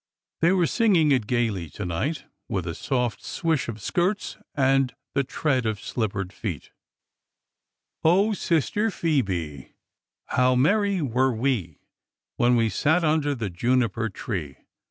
[0.39, 5.23] They were singing it gaily to night, with a soft swish of skirts and the
[5.23, 6.71] tread of slippered feet:
[8.03, 9.75] Oh, Sister Phoebe,
[10.25, 11.81] how merry were we
[12.37, 14.55] When we sat under the juniper tree!